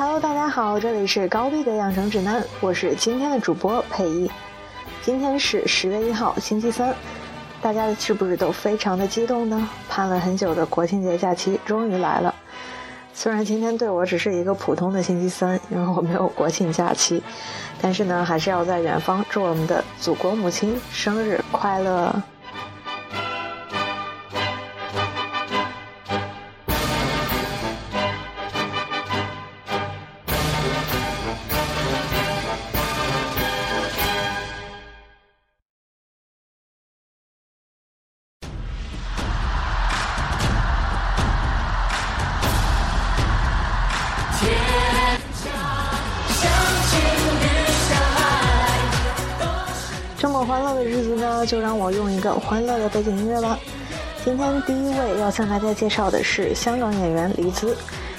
[0.00, 4.30] Hello，大家好，这里是高碧的养成指南，我是今天的主播佩仪。
[5.02, 6.94] 今天是十月一号，星期三，
[7.60, 9.68] 大家是不是都非常的激动呢？
[9.88, 12.32] 盼了很久的国庆节假期终于来了。
[13.12, 17.20] 虽然今天对我只是一个普通的星期三，因为我没有国庆假期，
[17.82, 22.14] 但是呢，还是要在远方祝我们的祖国母亲生日快乐。
[51.48, 53.58] 就让我用一个欢乐的背景音乐吧。
[54.22, 57.74] 今天第一位要向大家介绍的是香港演员黎姿，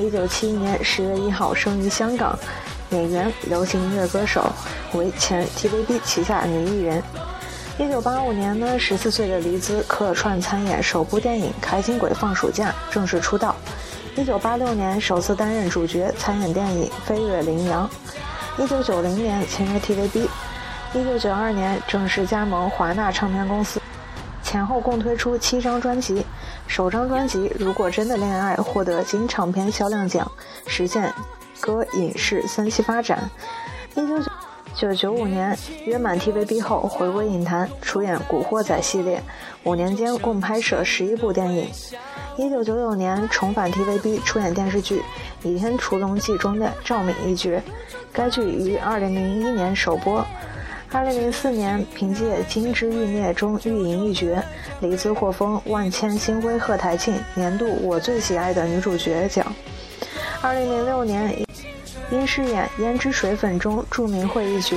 [0.00, 2.36] 一九七一年十月一号生于香港，
[2.90, 4.52] 演员、流行音乐歌手，
[4.94, 7.00] 为前 TVB 旗下女艺人。
[7.78, 13.54] 一九八五年呢，十四岁的黎姿客串参演首部电影《开心鬼放暑假》，正式出道。
[14.16, 17.88] 一九八六年首次担任主角参演电影《飞越羚羊》。
[18.62, 20.26] 一九九零年签约 TVB。
[20.94, 23.80] 一九九二年正式加盟华纳唱片公司，
[24.42, 26.22] 前后共推出七张专辑，
[26.66, 30.30] 首张专辑《如果真的恋爱》获得金唱片销量奖，
[30.66, 31.10] 实现
[31.60, 33.30] 歌影视三栖发展。
[33.94, 34.22] 一九
[34.74, 39.22] 九九五年约满 TVB 后回归影坛，出演《古惑仔》系列，
[39.64, 41.70] 五年间共拍摄十一部电影。
[42.36, 45.00] 一九九九年重返 TVB 出演电视剧
[45.48, 47.62] 《倚天屠龙记》中的赵敏一角，
[48.12, 50.22] 该剧于二零零一年首播。
[50.94, 54.26] 二零零四年，凭借《金枝欲孽》中玉莹一角，
[54.80, 59.46] 黎姿获封万千星辉贺台庆年度我最喜爱的女主角奖。
[60.42, 61.34] 二零零六年，
[62.10, 64.76] 因饰演《胭脂水粉》中祝明惠一角，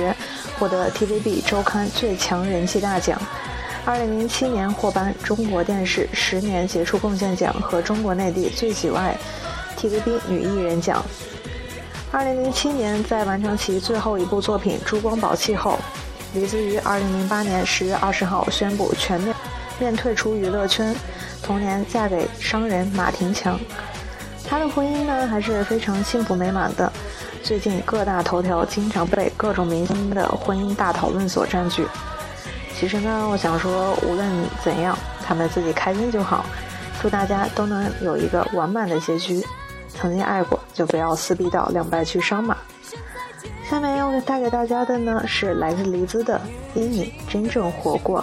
[0.58, 3.20] 获得 TVB 周刊最强人气大奖。
[3.84, 9.14] 二零零七年获颁中国电视十年杰出贡献奖和中国内地最喜爱
[9.76, 11.04] TVB 女艺人奖。
[12.10, 15.78] 二零零七年，在完成其最后一部作品《珠光宝气》后。
[16.36, 19.34] 黎姿于二零零八年十月二十号宣布全面
[19.80, 20.94] 面退出娱乐圈，
[21.42, 23.58] 同年嫁给商人马廷强。
[24.46, 26.92] 她的婚姻呢还是非常幸福美满的。
[27.42, 31.86] 最近各大头条经常被各种明星的婚姻大讨论所占据。
[32.78, 34.30] 其实呢，我想说，无论
[34.62, 34.94] 怎样，
[35.24, 36.44] 他们自己开心就好。
[37.00, 39.42] 祝大家都能有一个完满的结局。
[39.88, 42.54] 曾经爱过，就不要撕逼到两败俱伤嘛。
[43.68, 46.38] 下面要带给大家的呢，是来自黎姿的
[46.78, 48.22] 《因你真正活过》。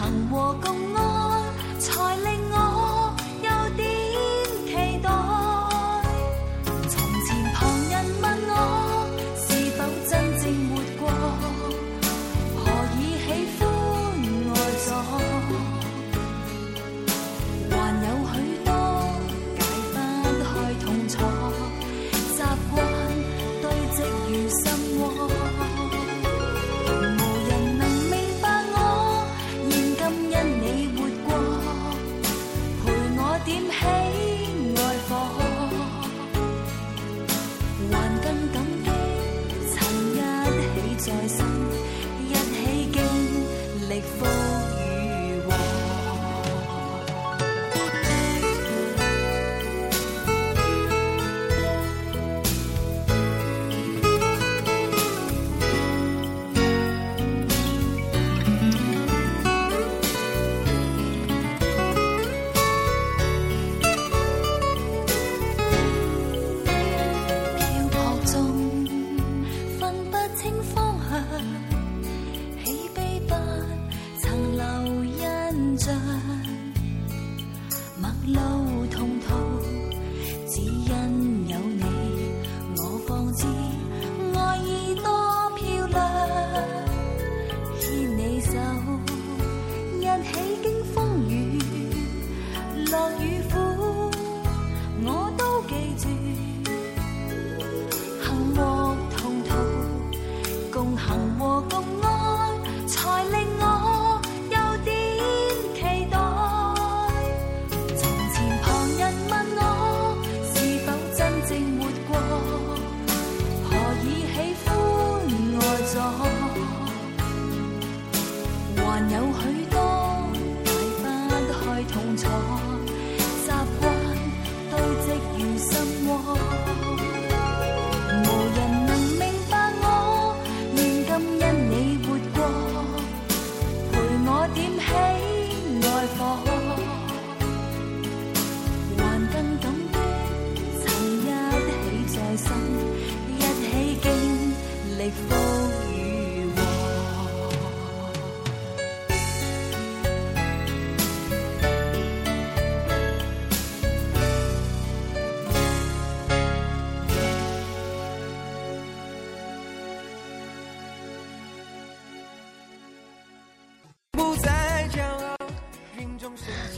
[0.00, 0.99] 行和共安，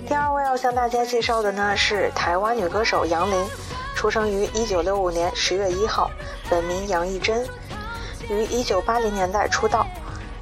[0.08, 3.46] 第二位要向大家介绍的呢是台湾女歌手杨林，
[3.94, 6.10] 出生于1965年10月1号，
[6.50, 7.46] 本名杨艺珍，
[8.28, 9.86] 于1980年代出道。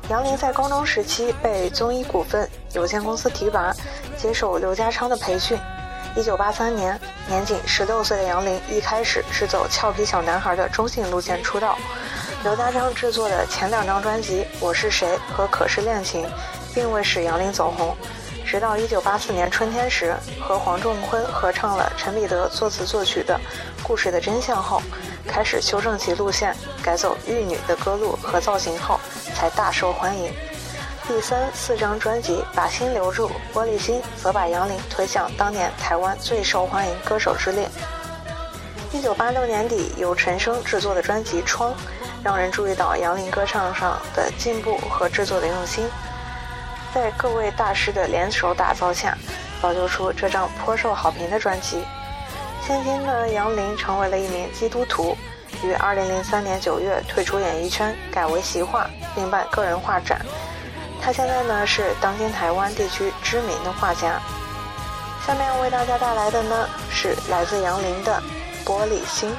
[0.09, 3.73] 杨林在高中时期被综艺股份有限公司提拔，
[4.17, 5.57] 接受刘家昌的培训。
[6.17, 11.79] 1983年，年仅16岁的杨林一开始是走俏皮小男孩的中性路线出道。
[12.43, 16.25] 刘家昌制作的前两张专辑《我是谁》和《可是恋情》，
[16.75, 17.97] 并未使杨林走红。
[18.45, 23.35] 直到1984年春天时，和黄仲坤合唱了陈彼得作词作曲的
[23.87, 24.83] 《故事的真相》后，
[25.27, 28.99] 开始修正其路线，改走玉女的歌路和造型后，
[29.35, 30.33] 才大受欢迎。
[31.07, 37.69] 第三、四张专辑《把心留住》《玻璃心》则把杨林推向当年台湾最受欢迎歌手之列。
[38.93, 41.73] 1986年底，由陈升制作的专辑《窗》，
[42.23, 45.89] 让人注意到杨林歌唱上的进步和制作的用心。
[46.95, 49.17] 在各位大师的联手打造下，
[49.63, 51.85] 造就出这张颇受好评的专辑。
[52.67, 55.17] 现今的杨林成为了一名基督徒，
[55.65, 60.21] 于二零零三年九月退出演艺圈，改为习画，并办个人画展。
[61.03, 64.21] 他现在呢是当今台湾地区知名的画家。
[65.27, 68.23] 下面为大家带来的呢是来自杨林的
[68.69, 69.31] 《玻璃心》。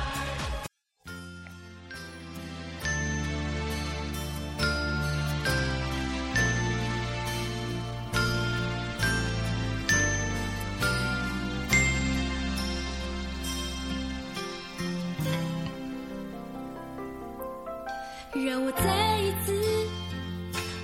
[18.33, 19.51] 让我再一次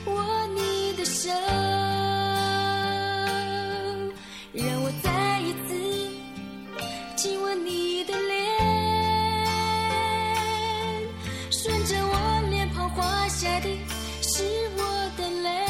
[0.06, 1.30] 握你的手，
[4.52, 5.74] 让我再一次
[7.16, 8.36] 亲吻你的脸，
[11.50, 13.70] 顺着我脸庞滑下的
[14.22, 14.44] 是
[14.76, 14.84] 我
[15.16, 15.66] 的泪，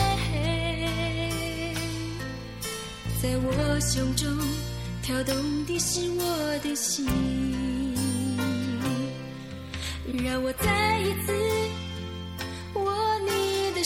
[3.22, 4.28] 在我胸中
[5.04, 5.36] 跳动
[5.68, 7.08] 的是我的心。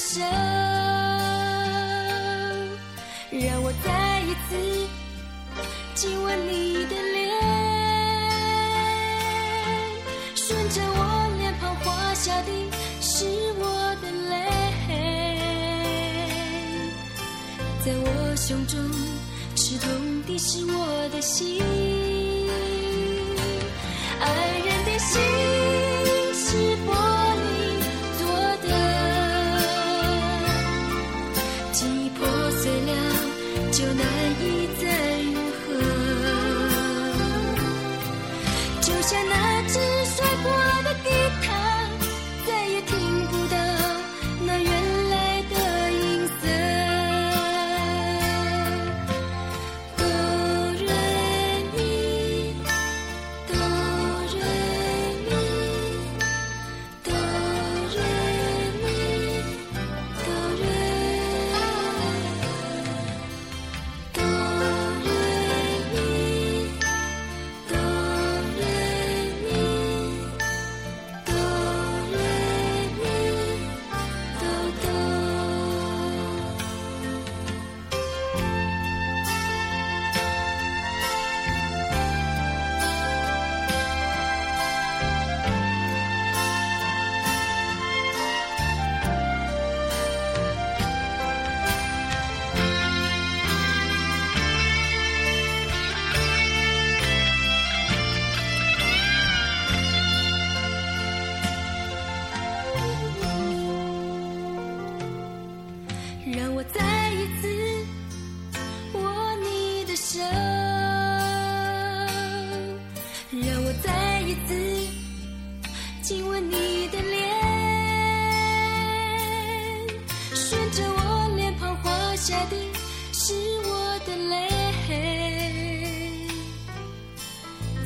[0.02, 0.20] 手，
[3.30, 4.58] 让我再一次
[5.94, 7.22] 亲吻你的脸，
[10.36, 11.00] 顺着我
[11.38, 12.52] 脸庞滑下的
[13.00, 13.26] 是
[13.60, 13.64] 我
[14.02, 14.34] 的泪，
[17.86, 18.76] 在我胸中
[19.56, 19.88] 刺痛
[20.24, 21.62] 的是我的心，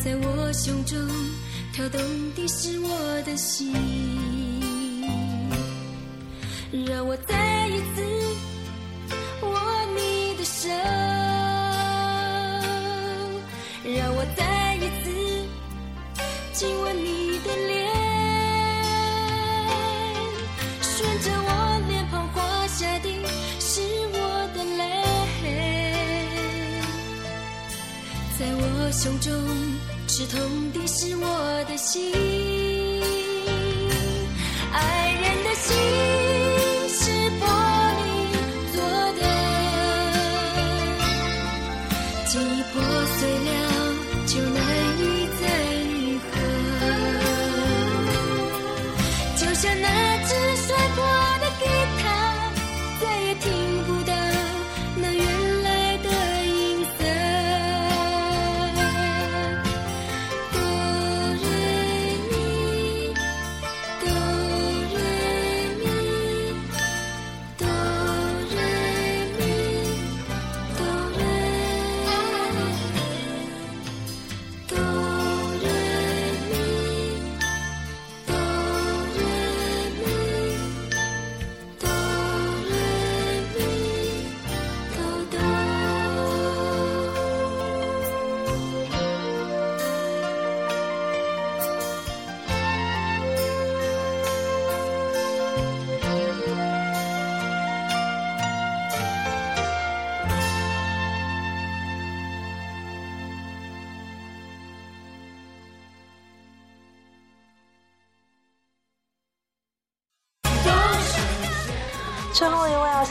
[0.05, 0.95] 在我胸中
[1.73, 1.99] 跳动
[2.35, 3.73] 的是我的心，
[6.85, 8.03] 让我再一次
[9.41, 9.49] 握
[9.95, 10.69] 你的手，
[13.83, 15.09] 让我再一次
[16.53, 17.89] 亲吻你的脸，
[20.83, 23.09] 顺着我脸庞滑下的
[23.59, 23.81] 是
[24.13, 24.17] 我
[24.53, 24.83] 的泪，
[28.37, 29.33] 在我胸中
[30.17, 30.39] 是痛
[30.71, 32.09] 的是我的心，
[34.71, 36.64] 爱人的心。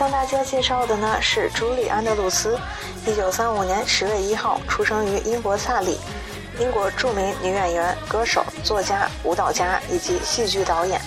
[0.05, 2.59] 向大家介绍的呢是朱莉·安德鲁斯，
[3.07, 5.99] 一九三五年十月一号出生于英国萨里，
[6.59, 11.01] 英国著名女演员、歌手、作家、舞蹈家以及戏剧导演。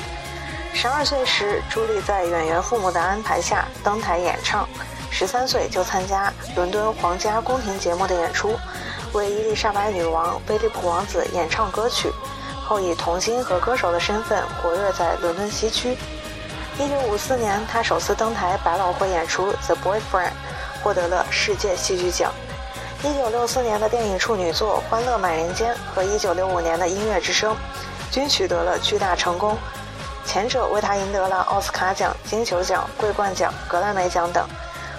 [0.73, 4.67] 十二岁时，朱莉在演员父母的安排下登台演唱，
[5.11, 8.55] 十三岁就参加伦敦皇家宫廷节目的演出，
[9.13, 12.11] 为伊丽莎白女王、菲利普王子演唱歌曲，
[12.65, 15.95] 后以童星和歌手的身份活跃在伦敦西区。
[16.79, 20.27] 一九五四年，他首次登台百老汇演出《The Boyfriend》，
[20.83, 22.31] 获得了世界戏剧奖。
[23.03, 27.53] 一九六四年的电影处女作《欢乐满人间》和一九六五年的《音乐之声》，
[28.11, 29.57] 均取得了巨大成功。
[30.23, 34.47] 前者为他赢得了奥斯卡奖、金球奖、桂冠奖、格莱美奖等，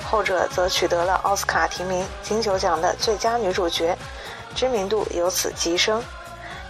[0.04, 3.96] 后者则取得了奥斯卡提名、金球奖的最佳女主角，
[4.52, 6.02] 知名度由此急升。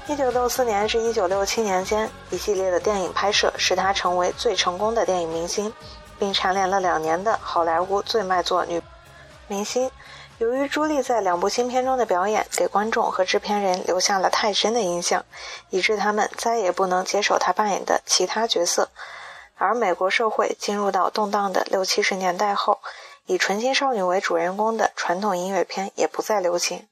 [0.09, 5.71] 一九六四年至一九六七年间，一系列的电影拍摄使她成为最成功的电影明星，
[6.19, 8.81] 并蝉联了两年的好莱坞最卖座女
[9.49, 9.91] 明星。
[10.38, 15.27] 由于朱莉在两部新片中的表演，给观众和制片人留下了太深的印象，
[15.69, 18.88] 以致他们再也不能接受她扮演的其他角色。
[19.57, 22.79] 而美国社会进入到动荡的六七十年代后，
[23.27, 26.88] 以纯情少女为主人公的传统音乐片也不再流行。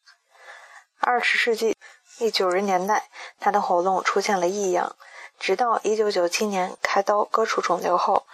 [0.98, 1.76] 二十世纪
[2.18, 3.04] 一九十年代，
[3.38, 4.96] 他的喉咙出现了异样，
[5.38, 8.24] 直到一九九七年开刀割除肿瘤后，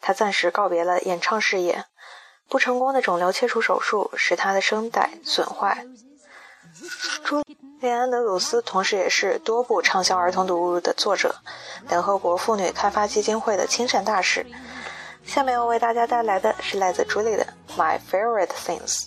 [0.00, 1.84] 他暂时告别了演唱事业。
[2.48, 5.84] 不成功的肿瘤切除手术使他的声带损坏。
[7.24, 7.42] 朱
[7.80, 11.34] 莉安·德鲁斯同时也是多部畅销儿童读物的作者，
[11.88, 14.46] 联合国妇女开发基金会的亲善大使。
[15.24, 17.44] 下面要为大家带来的是来自朱莉的
[17.76, 19.06] 《My Favorite Things》。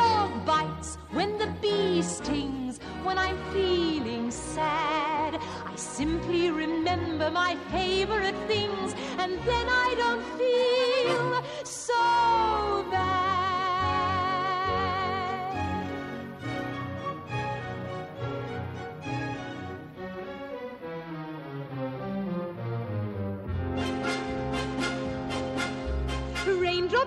[0.45, 8.95] bites, when the bee stings, when I'm feeling sad, I simply remember my favorite things,
[9.17, 13.30] and then I don't feel so bad.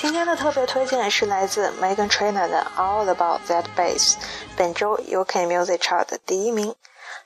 [0.00, 4.12] 今天的特别推荐是来自 Megan Trainor 的《All About That Bass》，
[4.56, 6.74] 本周 UK Music Chart 的第一名。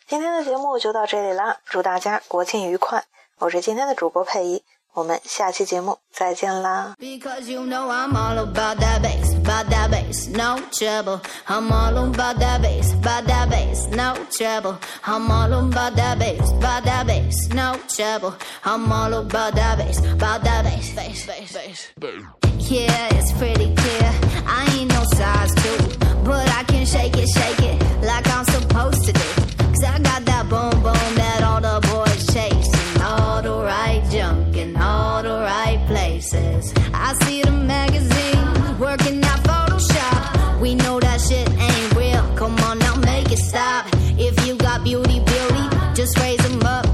[0.09, 3.05] 今天的节目就到这里啦，祝大家国庆愉快！
[3.39, 6.97] 我是今天的主播佩仪，我们下期节目再见啦。
[22.59, 24.11] Yeah, it's pretty clear.
[24.47, 25.79] I ain't no size two,
[26.25, 29.21] but I can shake it, shake it like I'm supposed to do.
[29.71, 32.71] Cause I got that boom boom that all the boys chase.
[32.95, 36.73] And all the right junk in all the right places.
[36.93, 40.61] I see the magazines working out Photoshop.
[40.61, 42.23] We know that shit ain't real.
[42.37, 43.87] Come on now, make it stop.
[44.17, 46.94] If you got beauty, beauty, just raise them up.